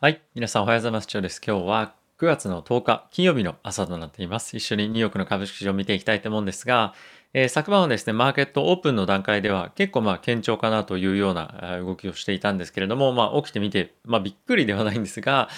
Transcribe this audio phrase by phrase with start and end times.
[0.00, 0.22] はい。
[0.32, 1.08] 皆さんおはようございます。
[1.12, 1.42] 今日です。
[1.44, 4.56] 今日は9月の10日金曜日の朝となっています。
[4.56, 6.94] 一緒にニューヨークの株式市場を見ていきたいと思うんですが、
[7.34, 15.48] えー、昨晩はですね、マーケットオープンの段階では結構まあ堅調かなというような動きをしていたんですけれども、まあ起きてみて、まあびっくりではないんですが、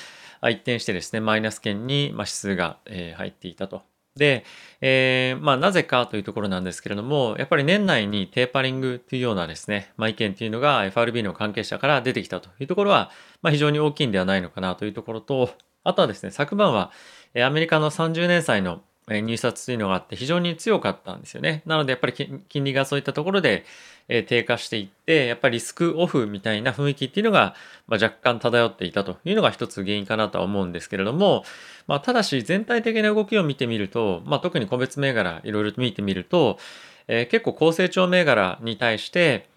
[0.44, 3.82] 一転してですね、マイナス圏に指数が入っていたと
[4.16, 4.44] で、
[4.80, 13.10] えー、まあなぜかというところなんですけれども、やっぱり年内にテーパリングというようなですね、まあ意見というのが FRB の関係者から出てきたというところは、
[13.42, 15.50] まあ非常に大きいんではないのかなというところと、
[15.84, 16.90] あとはですね、昨晩は
[17.36, 21.62] アメリカの30年債の入札というのがあって非常に強かったんですよね。
[21.66, 22.12] なのでやっぱり
[22.48, 23.64] 金利がそういったところで
[24.08, 27.54] 低下していってやっぱりリスクオフみたいな雰囲気っていうのが
[27.88, 31.44] 若干漂っていたというのが一つ原因かなとは思うんですけれども、
[31.86, 36.58] まあ、ただし全体的な動きを見てみると、まあ、特に個別銘柄いろいろ見てみると、
[37.08, 39.48] えー、結構高成長銘柄に対して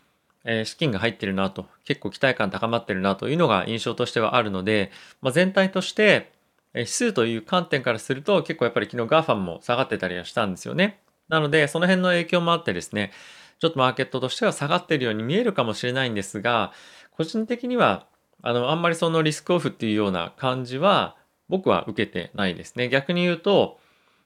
[0.46, 6.32] え資金が入ってるなと、結構期待感高まってるなというのが印象としてはあるので、まあ、全体として、
[6.74, 11.00] 指数という観点からすると結構やっぱり昨日 GAFAM も下がってたりはしたんですよね。
[11.30, 13.12] なのでその辺の影響もあってですね、
[13.60, 16.74] ちょっとマーケットとしては下がってるように見えるかもしれないんですが、
[17.12, 18.08] 個人的には
[18.42, 21.16] あのあんまりそのリスクオフっていうような感じは
[21.48, 22.90] 僕は受けてないですね。
[22.90, 23.80] 逆に言うと、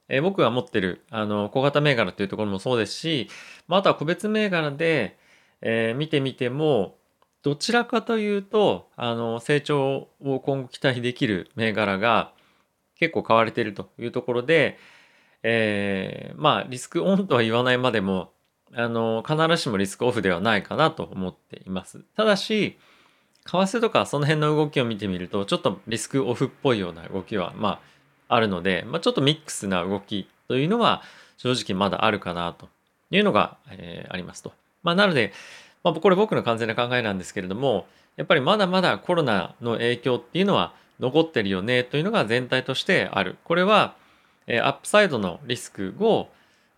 [0.09, 3.30] え、僕が持ってるあの小型銘柄というところもそうですし、
[3.67, 5.17] まあ、あとは個別銘柄で、
[5.61, 6.95] えー、見てみても
[7.44, 12.32] どちらかというとあの成長を今後期待できる銘柄が
[13.00, 14.78] 結構買われているというところで、
[15.44, 18.31] えー、まあリスクオンとは言わないまでも
[18.73, 22.04] あの必ずしもリスクオフではないかなと思っています。
[22.16, 22.78] ただし
[23.45, 27.80] 為替とかその辺の動きを見てみるとちょっとリスクオフっぽいような動きはまあ
[28.30, 31.02] あるので、まあ、ちょっとミックスな動きというのは
[31.38, 32.67] 正直まだあるかなと
[33.11, 34.54] いうのが、えー、ありますと。
[34.84, 35.32] まあ、なので、
[35.84, 43.38] まあ、これ僕の完全な考えなんですけれどもやっぱりまだまだコロナの影響っていうのは残ってるよねというのが全体としてある。
[43.44, 43.95] これは、
[44.48, 46.30] えアップサイドのリスクを、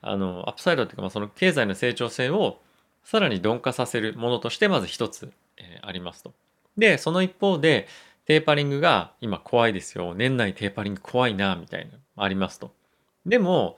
[0.02, 2.60] あの、アップサイドっていうか、まあ、その経済の成長性を
[3.04, 6.34] さらに鈍化させるものとしてまず一つ、えありますと。
[6.78, 7.88] で、その一方で、
[8.26, 10.14] テーパリングが今怖いですよ。
[10.14, 12.72] 年内テーパリング怖いな、みたいな、ありますと。
[13.26, 13.78] でも、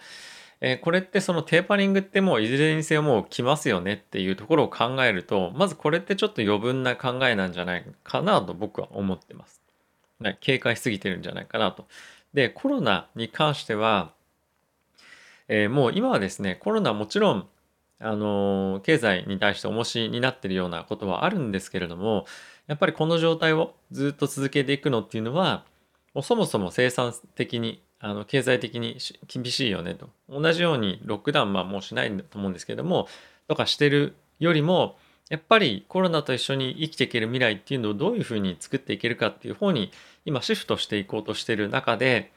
[0.61, 9.60] えこれってそのテーパリングってもういずれにせよもう来ますよねっていうところを考えると、まずこれってちょっと余分な考えなんじゃないかなと僕は思ってます。
[10.39, 11.87] 警戒しすぎてるんじゃないかなと。
[12.33, 14.13] で、コロナに関しては、
[15.47, 17.47] えー、もう今はですね、コロナもちろん、
[17.99, 22.25] あのー、経済に対して重しになってるようなことはあるんですけれども、
[22.67, 25.65] やっぱりこの状態をずっと続けていくのっていうのは、
[26.13, 30.09] もうそもそも生産的に、あの経済的に厳しいよねと。
[30.27, 33.07] 同じようにロックダウンはもうしないと思うんですけども、
[33.47, 34.97] とかしてるよりも、
[35.31, 39.89] やっぱりコロナと一緒に生きていける未来っていうのをどういうふうに作っていけるかっていう方に
[40.25, 42.33] 今シフトしていこうとしてる中で、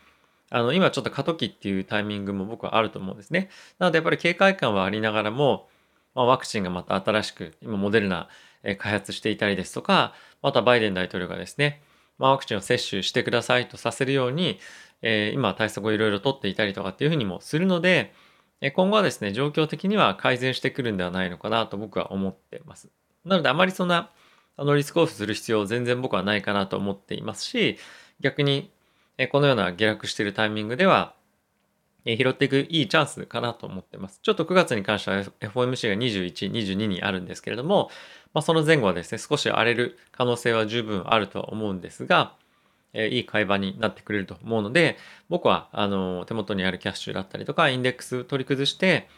[0.48, 3.50] あの、今ちょっと過渡期っていうタイミングも僕はあると思うんですね。
[3.80, 5.68] なのでやっぱり警戒感はありながらも、
[6.14, 8.28] まあ、ワクチンがまた新しく、今モデルナ
[8.62, 11.82] 開発していたりですとか、またバイデン大統領がですね、
[12.18, 14.60] まあ、ワクチンを接種してくださいとさせるように、
[15.02, 18.14] えー、今対策をいろいろとっていたりとかっていうふうにもするので、
[18.74, 22.88] 今後はですね、状況的には改善してくるんではないのかなと僕は思ってます。
[23.24, 24.10] なのであまりそんな
[24.56, 27.78] あのリスクオフする必要全然僕はないかなと思っていますし、
[28.20, 28.70] 逆に
[29.30, 31.14] このような下落しているタイミングでは、
[32.06, 34.20] 拾っていくいいチャンスかなと思ってます。
[34.22, 37.90] ちょっと9月に関しては FOMC が21、22にあるんですけれども、
[38.34, 42.34] まあ、その前後はですね、少し荒れる可能性は十分あるとは思うんですが、
[42.94, 44.96] えいい会話になってくれると思うので、
[45.28, 49.08] 僕はあの手元にあるキャッシュだったりとか、インデックス取り崩して、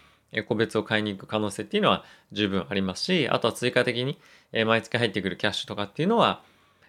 [0.48, 4.18] 個別を買いに行く可能性っていうのは十分ありますし、あとは追加的に
[4.66, 6.42] 毎月入ってくるキャッシュとかっていうのは、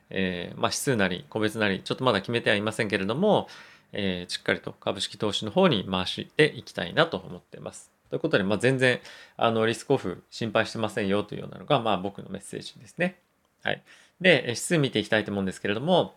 [0.10, 3.48] えー、まあ、指数なり個別なりちょっとまだ決めてはいませんけれども、
[3.94, 7.92] えー、しっかりと株式投資の方に回していきたいなと思っています。
[8.10, 9.00] ということで、まあ、全然
[9.36, 13.20] あのリスクオフ心配してませんよというようなのが、まあ、僕のメッセージですね。
[13.64, 13.84] はい。
[14.22, 16.16] で、指数見ていきたいと思うんですけれども、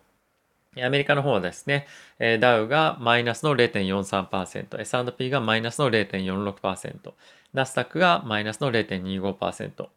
[0.79, 1.85] アメリカの方はですね、
[2.39, 7.11] ダウがマイナスの0.43%、S&P がマイナスの0.46%、
[7.53, 9.87] ナスダックがマイナスの0.25%、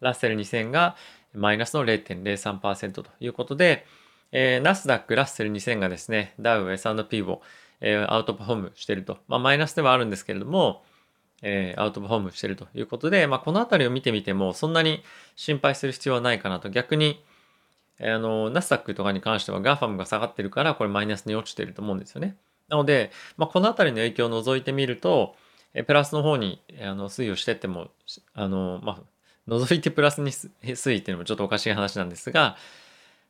[0.00, 0.96] ラッセル2000が
[1.34, 3.84] マイナスの0.03%ということで、
[4.32, 7.42] えー、ナスダック、ラッセル2000がですね、ダウ、S&P を、
[7.82, 9.18] えー、アウトパフォームしていると。
[9.28, 10.82] まあ、マイナスではあるんですけれども、
[11.42, 15.02] えー、アウトパフォームしているということで、まあ、このあたりを見てみても、そんなに
[15.36, 16.70] 心配する必要はないかなと。
[16.70, 17.22] 逆に、
[18.02, 22.36] あの、ナスダックとかに関しては GAFAM が下がってるから、これマイナスに落ちてると思うんですよね。
[22.68, 25.36] なので、まあ、このあたりの影響を除いてみると、
[25.74, 27.88] えプラスの方にあの推移をしてっても、
[28.34, 29.00] あの、まあ、
[29.46, 32.56] 除いてプラスに推移っていうのもちょっとおかしい話なんですが、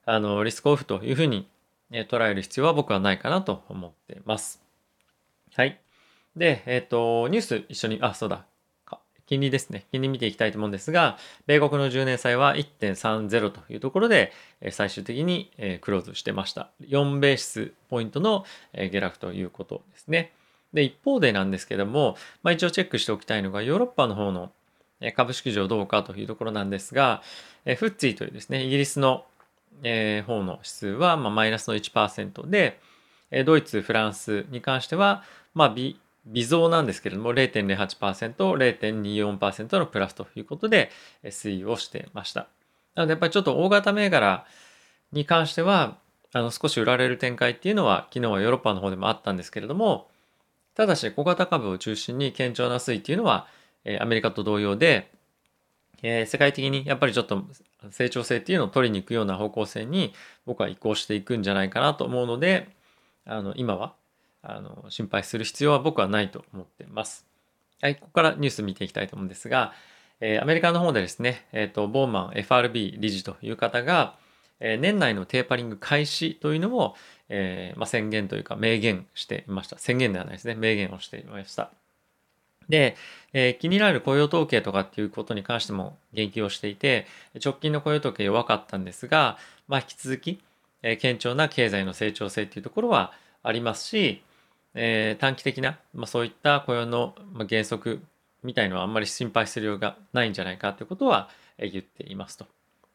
[0.04, 1.48] あの、リスクオフというふうに
[1.90, 4.62] 捉える必要は僕はないかなと思ってます。
[5.54, 5.80] はい。
[6.36, 8.46] で、えっ、ー、と、ニュース一緒に、あ、そうだ。
[9.26, 9.86] 金利ですね。
[9.90, 11.16] 金利見ていきたいと思うんですが、
[11.46, 14.32] 米国の10年債は1.30というところで、
[14.70, 16.70] 最終的にクローズしてました。
[16.82, 20.32] 4ベースポイントの下落ということですね。
[20.72, 24.52] で、一方でなんですけども、まあ、一応チェックしておきたいのが、ヨーロッパの方の
[25.14, 27.22] 株式上どうかというところなんですが、
[27.64, 29.24] フッツィというですね、イギリスの
[29.82, 32.80] 方の指数はまマイナスの1%で、
[33.44, 35.74] ドイツ、フランスに関しては、まあ、
[36.26, 40.90] 微増なんですけれども、0.08%、0.24%のプラスということで
[41.24, 42.48] 推移をしてました。
[42.94, 44.46] なので、やっぱりちょっと大型銘柄
[45.12, 45.98] に関しては、
[46.34, 50.08] あの少し売られる展開っていうのは、昨日はヨーロッパの方でもあったんですけれども、
[50.74, 53.46] ただし小型株を中心に堅調な推移っていうのは、
[54.00, 55.10] アメリカと同様で、
[56.02, 57.44] えー、世界的にやっぱりちょっと
[57.90, 60.14] 成長性っていうのを取りに行くような方向性に
[60.46, 62.68] 僕は移行していくんじゃないかなと思うので、
[63.24, 63.94] あの今は
[64.42, 67.26] あの心配する必要は僕はないと思ってます。
[67.80, 69.72] はい、ここからニュース見ていきたいと思うんですが、
[70.20, 74.14] えー、アメリカの方でですね、え、ー、と、ボーマン FRB 理事という方が、
[74.60, 76.94] え、年内のテーパリング開始というのを、
[77.28, 79.78] えーまあ、宣言というか明言していました。
[79.78, 80.54] 宣言ではないですね。
[80.54, 81.72] 明言をしていました。
[82.68, 82.96] で、
[83.32, 87.06] えー、気になる雇用統計とかっていうことに関しても言及をしていて、
[87.44, 90.40] 直近の雇用統計弱かったんですが、まあ、引き続き、
[90.82, 93.12] えー、堅調な経済の成長性っていうところは
[93.42, 94.22] ありますし、
[94.74, 97.14] えー、短期的な、まあ、そういった雇用の
[97.48, 98.00] 原則
[98.42, 101.28] みたいのはあんまり心配するようがないんじゃないかということは
[101.58, 102.46] 言っていますと。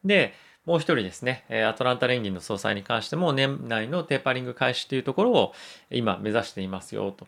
[0.04, 0.34] で、
[0.64, 5.54] もう一人ですね、アトランタ連銀の総裁に関しても年内のテーパリング開始というところを
[5.90, 7.26] 今目指していますよと。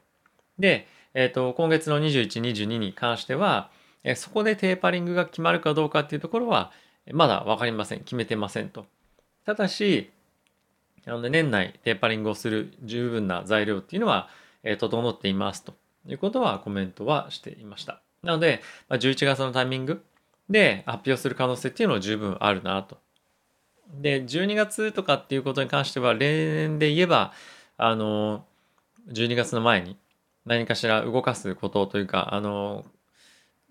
[0.58, 3.70] で、えっ、ー、と、今月の21、22に関しては、
[4.14, 6.70] そこでテーパリングが決まるかどうかっていうところは
[7.12, 8.00] まだ分かりません。
[8.00, 8.86] 決めてませんと。
[9.44, 10.10] ただし、
[11.06, 14.28] あの年内テーパリングをする十分な材料っていうのは、
[14.62, 15.74] えー、整っていますと
[16.06, 18.02] いうことはコメントはしていました。
[18.22, 20.04] なので、まあ、11月のタイミング
[20.50, 22.98] で発表する可能性っていうのは十分あるなと。
[23.94, 27.32] で、12月とかっていうことに関しては、例年で言えば、
[27.76, 28.44] あの、
[29.08, 29.96] 12月の前に
[30.44, 32.84] 何かしら動かすことというか、あの、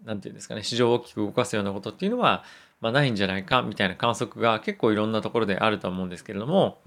[0.04, 2.44] なんていうんですかね、市場を大きく動かすようなことっていうのは、
[2.82, 6.82] まあ、ないんじゃないかみたいな観測が結構いろんなところであると思うんですけれども、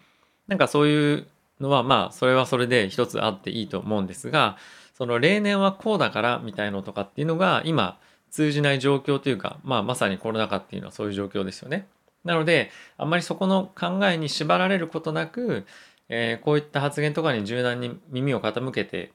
[0.52, 1.26] なんかそういう
[1.60, 4.58] のはまあそれはそれで一つあっていいと思うんですが
[4.92, 7.98] その例年はこうだからみたいのとかっていうのが今
[8.30, 11.86] 通じない状況というか、まあ、まさにコロナ禍っていうのはそういう状況ですよね。
[12.22, 15.64] なのであんまりそこの考えに縛られることなく、
[16.10, 19.10] えー、こういった発言とかに柔軟に耳を傾けて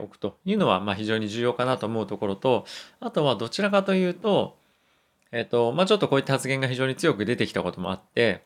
[0.00, 2.64] おくというのはまあ非常に重要かなと思うところと
[3.00, 4.56] あとはどちらかというと,、
[5.30, 8.42] えーとまあ、ちょっとこういった発言が非常に強く出てきたこともあって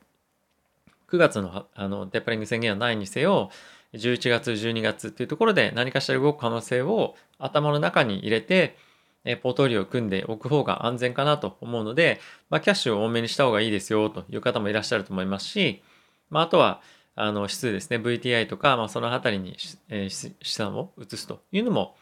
[1.10, 3.50] 9月のあのテーパリング宣言はないにせよ、
[3.94, 8.76] 11月、12月っていうところで何かしら動く可能性を頭の中に入れて、
[9.25, 12.20] えポートフォリオを組んでおく方が安全かなと思うので、
[12.50, 15.82] まあ、キャッシュを多めにした方がいいですよという方もいらっしゃると思いますし、
[16.31, 16.81] まあ、あとは、
[17.20, 19.56] あの指数ですね、VTI とか、まあ、そのあたりに、
[19.88, 21.96] えー、資産を移すというのも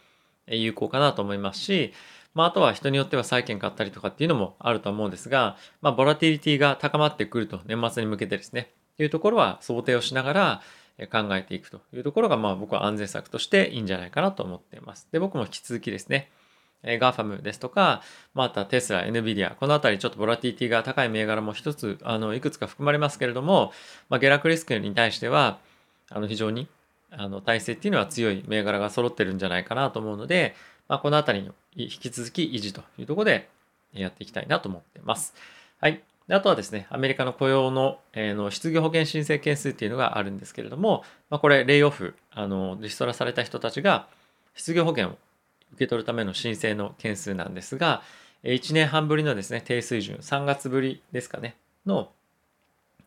[0.47, 1.95] 有効かなと思いますし、
[2.35, 10.63] まあ、あとは人によっては債券買ったりとかっていうのもあると思うんですが、まあ、ボラティリティが高まってくると年末に向けてですね、いうところは想定をしながら
[11.11, 15.09] 考えていくというところが、まあ僕は安全策としていいんじゃないかなと思っています。
[15.13, 16.31] で、僕も引き続きですね、
[16.85, 18.03] GAFAM ですとか、
[18.35, 23.73] またテスラ、NVIDIA、このあたりちょっとボラティリティが高い銘柄も一つ、あの、いくつか含まれますけれども、
[24.09, 25.59] まあ、下落リスクに対しては、
[26.11, 26.69] あの、非常に、
[27.11, 30.55] あの、耐性っていうのは強い銘柄が揃ってるんじゃないかなと思うので、
[30.89, 33.49] まあ、このあたりの引き続き維持というところで
[33.93, 35.35] やっていきたいなと思っています。
[35.81, 36.03] はい。
[36.29, 44.09] であとはですね、アメリカの雇用の,、えー、の失業保険申請件数っていうのがあるんですけれども、まあ、これ、レイオフ、あの、リストラされた人たちが
[44.55, 45.11] 失業保険を
[45.75, 48.03] 受け取るための申請の件数なんですが、
[48.43, 52.11] 1年半ぶりのですね、低水準、3月ぶりですかね、の、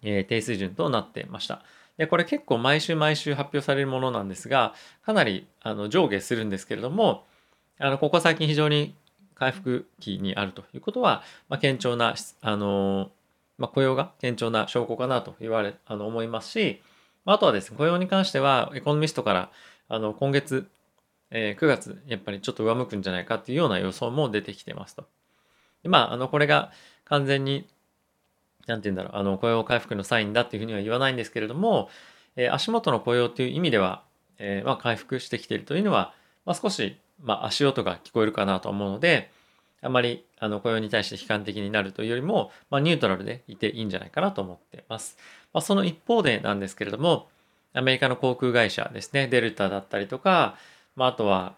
[0.02, 1.62] えー、低水準となってました。
[1.98, 4.74] で、これ結構毎週毎週発表されるものなんですが、
[5.06, 7.26] かなりあの上下するんですけれども、
[7.78, 8.96] あの、ここ最近非常に
[9.40, 13.12] 回復期にあるということは、まあ、堅調な、あの
[13.58, 16.82] まあ、雇用が堅調な証拠かなと言われ、あの、思いますし、
[17.26, 19.52] あとはですね、雇用に関しては、エコノミストから、
[19.88, 20.68] あの、今月、
[21.32, 25.08] えー、9月、やっぱりちょっと上向くんじゃないかっていうような予想も出てきてますと。
[25.84, 26.72] でまあ、あの、これが
[27.06, 27.68] 完全に、
[28.68, 31.90] なんて言うんだろう、あの、雇用回復のサインだっていうふうには言わないんですけれども、
[32.36, 34.04] えー、足元の雇用っていう意味では、
[34.38, 36.14] えー、まあ、回復してきているというのは、
[36.46, 39.32] まあ、少しまあ、足音が聞こえるかなと思うので、
[39.82, 45.18] あまりあの雇用に対して悲観的になるというよりも、まあ、ニュートラルでいていいんじゃないかなと思っています。
[45.54, 47.28] まあ、その一方でなんですけれども、
[47.74, 50.58] アメリカの航空会社ですね、デルタだったりとか、
[50.96, 51.54] まあ、あとは、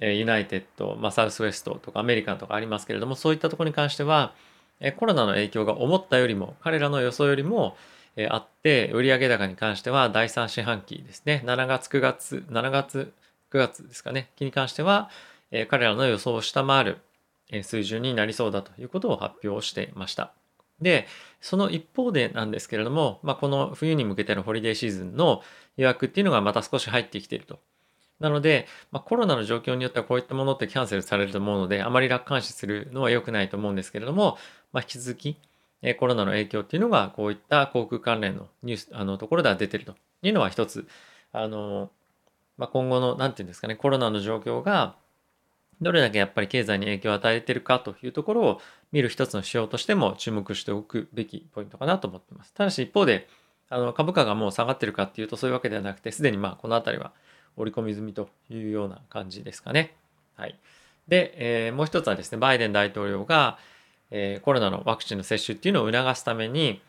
[0.00, 4.32] えユナイテッド、まあ、サウスウェストとかアメリカンとかありますけれども、そういったところに関しては、
[4.80, 7.76] えコロナの影響が思ったよりも、彼らの予想よりも、
[8.16, 13.12] えあって、売上高に関しては第3四半期ですね、7月、9月、7月、
[13.52, 15.10] 9月ですかね、期に関しては、
[15.50, 16.98] え彼らの予想を下回る
[17.62, 20.32] 水準になりそうだということを発表していました。
[20.80, 21.06] で、
[21.40, 25.42] その一方でなんですけれども、まあ、この冬に向けてのホリデーシーズンの
[25.76, 27.60] 予約っていうのがまた少し入ってきていると。
[28.20, 34.38] なので、まあ、コロナの状況によってはこういったものってキャンセルされると思うので、あまり楽観視するのは良くないと思うんですけれども、
[34.72, 35.36] まあ、引き続き、
[35.82, 40.86] えコロナの影響っていうのがこういった航空関連のニュース、あのところでは出てるというのは一つ、
[41.32, 41.90] あの、
[42.62, 44.94] まあ、今後の、なんていうんですかね、コロナの状況が
[45.80, 48.60] どれだけやっぱり経済に影響を与えているかというところを
[48.92, 52.54] 見る一つの指標としても注目しておくべきポイントかなと思っています。
[52.54, 53.26] ただし一方で、
[53.68, 57.10] あの株価がもう下がってるかっていうとそういうわけではなくて、すでにまあこの辺りは
[57.56, 59.96] 織り込み済みというような感じですかね。
[60.36, 60.56] はい。
[61.08, 61.34] で、
[61.66, 63.58] えー、もう一つはですね、バイデン大統領が、
[64.12, 66.80] えー、コロナのワクチンの接種っていうのを促すために、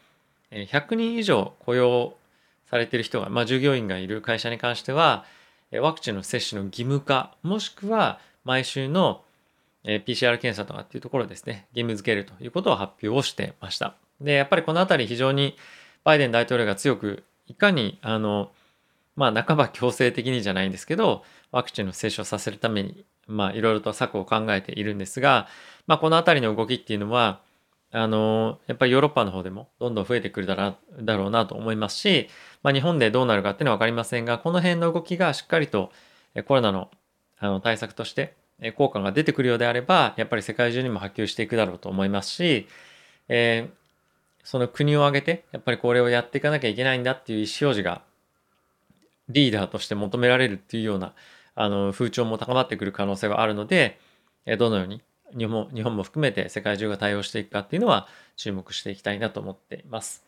[0.52, 2.14] 100人以上雇用
[2.70, 5.26] されている人が、まあ、従業員がいる会社に関しては、
[5.80, 9.24] ワクチンの接種の義務化、もしくは毎週の
[9.84, 13.96] PCR 検査とかっていうところですね、義務付けるということを発表をしてました。
[14.22, 15.58] で、やっぱりこのあたり非常に
[16.04, 18.52] バイデン大統領が強く、いかに、あの、
[19.16, 25.48] まあ、半ば強制的にじゃないんですけど、ワクチンの接種をさせるために、まあ、いろいろと策を考えているんですが、
[25.86, 27.42] まあ、このあたりの動きっていうのは、
[27.96, 30.76] あの、やっぱりヨーロッパの方でもどんどん増えてくるだ
[31.16, 32.28] ろうなと思いますし、
[32.64, 35.92] まあ、日本でどうなるかっていうのは分かりませんが、この辺の動きがしっかりと
[36.48, 36.90] コロナの
[37.38, 38.36] あの対策として
[38.78, 42.68] 効果が出てくるようであれば、やっぱり世界中にも波及していくだろうと思いますし、
[43.28, 43.74] えー、
[44.44, 48.02] その国を挙げて、やっぱりこれをやっていかなきゃいけないんだっていう意思表示が、
[49.30, 51.14] リーダーとして求められるっていうような、
[51.56, 54.00] あの、風潮も高まってくる可能性はあるので、
[54.58, 55.02] どのように
[55.38, 60.24] 日本日本も含めて世界中が対応していくかっていうのは注目していきたいなと思っています。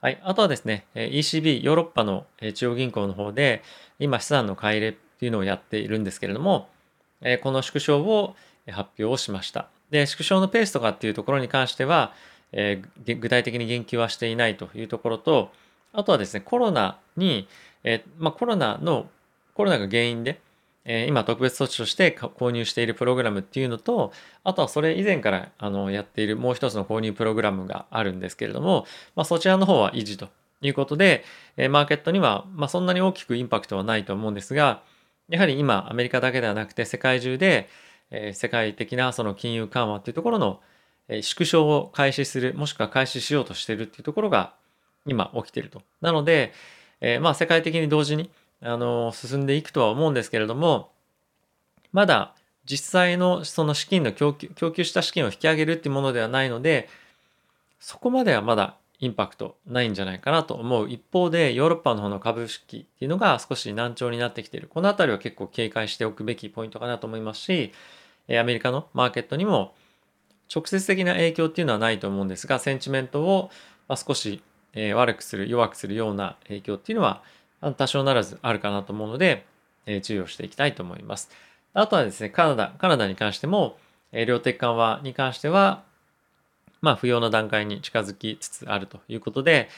[0.00, 0.18] はい。
[0.22, 3.62] あとはですね、ECB、ヨーロッパの中央銀行の方で、
[3.98, 6.68] 今資産の買い入れっていうのをやっているんですけれども、
[7.42, 8.34] この縮小を
[8.66, 9.68] 発表をしました。
[9.90, 12.14] で、縮小のペースとかっていうところに関しては、
[12.52, 15.52] え、具体的に言及はしていないというところと、
[15.92, 17.46] あとはですね、コロナに、
[17.84, 19.08] え、まあ、コロナの、
[19.54, 20.40] コロナが原因で、
[20.84, 24.12] えー、今特別措置として購入しているプログラムっていうのと、
[24.44, 30.28] あとはそれ以前からあのやっているもう一つの購入プログラムがあるんですけれども、まあ、そちらの方は維持と
[30.62, 31.24] いうことで、
[31.56, 34.82] えマーケットには、まあ、そんなに大きくインパクトはないと思うんですが、
[35.28, 37.68] やはり今アメリカだけではなくて世界中で、
[38.10, 40.60] え世界的なその金融緩和っていうところの、
[41.22, 44.54] 縮小を開始するもしくは開始しようとしてるっていうところが
[45.06, 45.82] 今起きてると。
[46.00, 46.52] なので、
[47.00, 48.30] え、まあ世界的に同時に
[48.62, 50.90] あの進んでいくとは思うんですけれども
[51.92, 56.88] まだ実際のその資金の供給供給した資金を引き上げるっていうものではないので
[57.78, 60.88] そこまではまだインパクトないんじゃないかなと思う。
[60.90, 64.68] 一方でヨーロッパの方の株式っていうのが少し難聴になってきている。
[64.68, 67.72] この辺りは結構警戒しておくべきポイントかなと思いますし
[68.28, 69.74] アメリカのマーケットにも
[70.54, 73.50] 直接的な影響っていうのはないと思うんですがセンチメントを
[73.96, 74.42] 少し
[74.94, 77.22] 悪くする弱くするような影響っていうのは
[77.76, 79.44] 多少ならずあるかなと思うので
[79.86, 81.30] え注意をしていきたいと思います。
[81.72, 83.76] あとはですねカナダカナダに関しても
[84.12, 85.82] え量的緩和に関しては
[86.80, 89.68] まあ、不要な段階に近づきつつあるということで、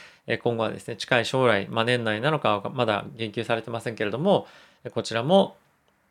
[0.42, 4.46] 今後はですね、近い将来、まあ、年内なのかはまだ言及されてませんけれども、
[4.92, 5.56] こちらも、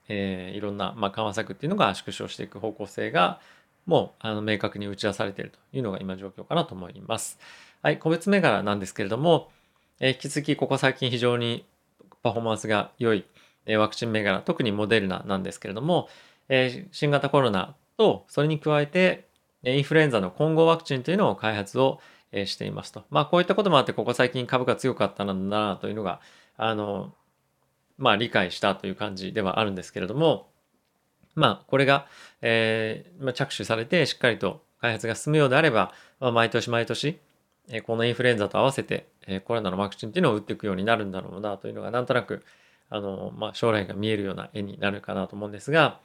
[0.10, 3.40] えー、いろんな、まあ、緩和策っていうのが縮小していく方向性が、
[3.86, 7.40] もうあの明確に打ち出されているというのが今状況かなと思います。
[7.82, 9.50] はい、個別銘柄なんですけれども、
[10.04, 11.64] え、引き続きここ最近非常に
[12.24, 13.24] パフォーマンスが良い、
[13.68, 16.10] え、ワクチン銘柄、特にモデルナなんですけれども、
[16.50, 19.28] え、新型コロナとそれに加えて
[19.64, 22.00] インフルエンザの混合ワクチンというのを開発を
[22.34, 23.04] していますと。
[23.12, 26.20] まあこういったこともあってここ最近株価強かったんだなというのが
[26.58, 27.14] あの
[28.00, 30.50] まあ理解したという感じではあるんですけれども
[31.36, 32.08] まあこれが、
[32.42, 37.20] えー、着手されてしっかりと開発が進むようであれば、まあ、毎年毎年
[37.84, 39.08] このインフルエンザと合わせて
[39.46, 42.44] コロナのワクチンっていうのを打っていくようになるんだろうなというのがなんとなく
[42.90, 46.00] あの、まあ、将来が見えるような絵になるかなと思うんですが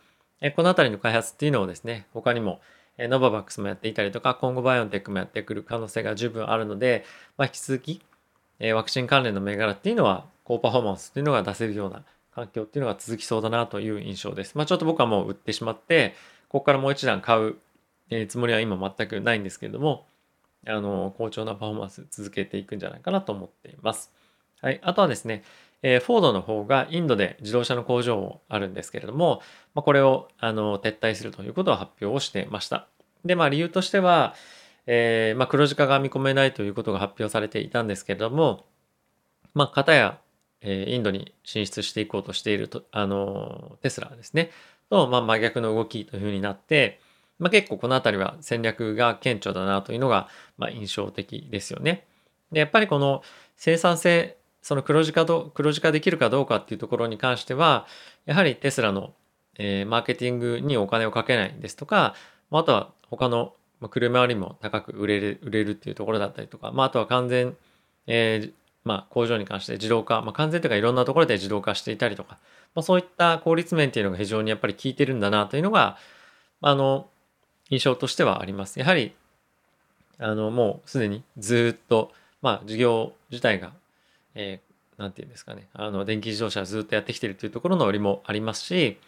[0.55, 2.61] この辺りの開発っていうのをですね他にも
[2.99, 7.05] ノババックスもやっていたりとか、今後バイオンテックもやってくる可能性が十分あるので、
[7.37, 8.03] まあ、引き続き、
[8.73, 14.57] ワクチン関連の銘柄っていうのは、高パフォーマンスっていうのが出せるような環境っていうのが続きそうだなという印象です。
[14.57, 16.15] まあ、ちょっと僕はもう売ってしまって、
[16.49, 17.57] ここからもう一段買う、
[18.29, 20.07] つもりは今全くないんですけれども、
[20.67, 24.13] あの、好調なパフォーマンス続けていくんじゃないかなと思っています。
[24.61, 24.81] はい。
[24.83, 25.45] あとはですね、
[25.83, 29.43] えー、フォードの方がインドで自動車の工場もあるんですけれども、
[29.75, 32.89] まあ、これをあの撤退するということを発表をしてました。
[33.25, 34.35] で、まあ理由としては、
[34.87, 38.65] えー、まあ黒字化が見込めないということが発表されていたんですけれども、
[39.55, 40.19] まあ、片や、
[40.61, 44.51] えー、インドに進出していこうとしていると、あの、テスラですね、
[44.91, 47.01] と、まあ、真逆の動きというふうになって、
[47.39, 52.07] まあ、結構このあたりは戦略が顕著だなというのが、まあ、印象的ですよね。
[52.53, 53.23] で、やっぱりこの
[53.57, 57.87] 生産性、その黒字化ど、黒字化できるかどうかっていうところに関しては、
[58.25, 59.15] やはりテスラの、
[59.59, 62.15] えー、マーケティングにお金をかけないですとか、
[62.51, 63.55] あとは他の
[63.91, 67.57] 車よりも高く売れる、売れるっていうところだったりとか、まあ、あとは完全、
[68.07, 68.53] えー、
[68.85, 72.39] まあ、工場に関して自動化、まあ、完全というかいろんなところで自動化していたりとか、
[72.75, 75.97] まあ、そういった効率面っていうのが非常にやっぱり効いてるんだなというのが、
[76.61, 77.09] あの、
[77.71, 78.79] 印象としてはあります。
[78.79, 79.15] やはり、
[80.19, 83.73] あの、もうすでにずっと、まあ、事業自体が、
[84.35, 88.99] えー、なんていうんですかね、あの、電気自動車ずっとやってきてるというところの売りもありますし、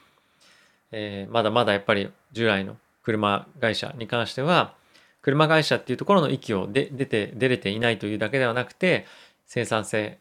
[0.90, 4.74] えー、まだまだやっぱり従来の車会社に関しては、
[5.22, 9.06] 車会社っていうところの域をで出て、出れていないというだけではなくて、
[9.46, 10.18] 生産性、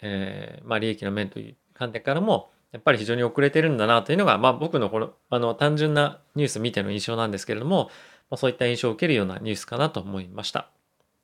[0.00, 7.88] えー、まあ、利益の面という観点からも、やっぱり非常に遅れてるんだなというのが、まあ、僕のこのあの単純なニュース見ての印象なんですけれども、
[8.28, 10.68] ま、そういった印象を受けるようなニュースかなと思いました。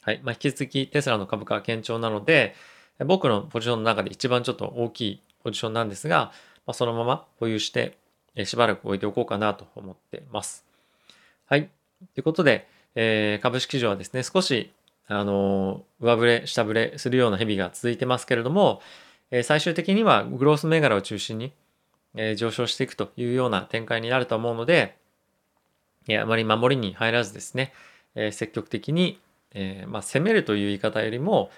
[0.01, 0.21] はい。
[0.25, 2.55] まあ、引き続きテスラの株価は堅調なので、
[3.05, 6.33] 僕のポジションの中で一番ちょっと大きいポジションなんですが、
[6.67, 7.99] まあ、そのまま保有して、
[8.45, 10.65] しばらく置いておこうかなと思ってます。
[11.45, 11.69] はい。
[12.15, 14.73] ということで、えー、株式市場はですね、少し、
[15.07, 18.81] あのー、上振れ、下振れするような日々が続いてますけれども、
[19.33, 21.53] え、最終的にはグロース銘柄を中心に、
[22.15, 24.97] え、上昇していくというような展開になると思うので、
[26.07, 27.73] え、あまり守りに入らずですね、
[28.15, 29.21] え、積極的に、
[29.55, 31.51] え、ま、攻めるという言い方よりも、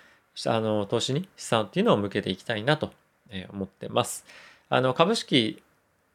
[0.47, 2.93] あの、投資に資産っていうのを向けていきたいなと
[3.50, 4.25] 思ってます。
[4.71, 5.62] あの、株式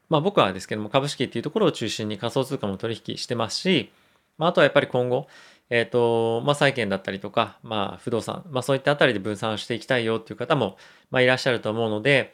[0.09, 3.91] まあ僕はですけども株式っていうところを中心に仮想通貨も取引してますし、
[4.37, 5.27] まあとはやっぱり今後、
[5.69, 10.77] えっ、ー、と、まあ債券だったりとか、まあ不動産、まあそういったあたりで分散していきたいよっていう方も、
[11.11, 12.33] まあいらっしゃると思うので、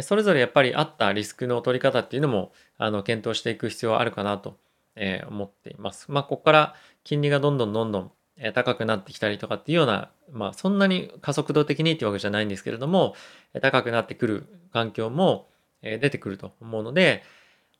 [0.00, 4.58] それぞれやっぱりあったリスクの取り方っていうのも、あの、検討していく必要はあるかなと、
[4.96, 6.10] えー、思っています。
[6.10, 8.12] まあここから金利がどんどんどんどん
[8.52, 13.14] 高くなってきたりとかっていうような、まあそんなに加速度的にっていうわけじゃないんですけれども、
[13.62, 15.48] 高くなってくる環境も、
[15.82, 17.22] え出てくると思うので、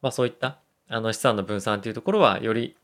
[0.02, 2.76] まあ、そういったあの資産の分散というところはより、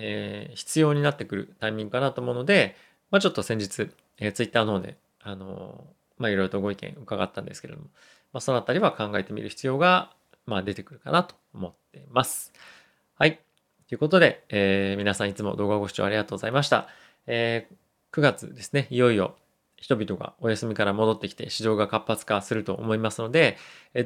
[0.00, 2.76] えー、必要になってくるタイミングかなと思うので、
[3.10, 5.84] まあ、ちょっと先日、えー、ツイッターの方で、あの
[6.18, 7.88] まあ、いろいろとご意見伺ったんですけれども、
[8.32, 10.12] まあ、そのあたりは考えてみる必要が、
[10.46, 12.52] まあ、出てくるかなと思っています。
[13.18, 13.40] はい。
[13.88, 16.88] ということで、えー、皆さんいつも動画をご視聴ありがとうございました。
[17.26, 19.36] えー、9月ですね、いよいよ
[19.80, 23.56] 人々がお休みから戻ってきて市場が活発化すると思いますので、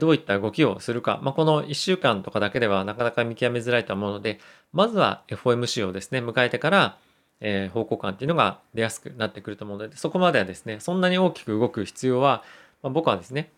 [0.00, 4.38] どういった動きをするか、まあ、この1週間とかだけではなかなか見極めづらいと思うので、
[4.72, 6.98] まずは FOMC をですね、迎えてから、
[7.40, 12.44] え、方向感っていうのが出やすくなってくると思うので、そこまではですね、そんなに大きく動く必要は、
[12.82, 13.50] まあ、僕はですね、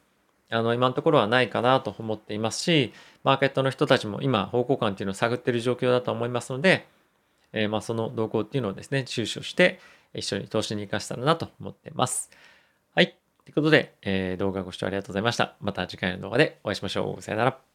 [0.50, 2.92] あの、今のところはないかなと思っていますし、
[3.24, 6.87] マーケットの人たちも今、方向感っていうのを探っている状況だと思いますので、
[7.53, 9.81] えー、まあその動向っていうのをですね、注視をして、
[10.14, 12.31] 一緒に投資に活かしたらなと思ってます。
[12.94, 13.16] はい。
[13.44, 15.57] ということで、えー、動画ご視聴ありがとうございました。
[15.61, 17.22] また次回の動画でお会いしましょう。
[17.22, 17.74] さよなら。